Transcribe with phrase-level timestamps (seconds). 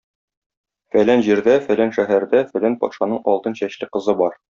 [0.95, 4.41] Фәлән җирдә, фәлән шәһәрдә фәлән патшаның алтын чәчле кызы бар.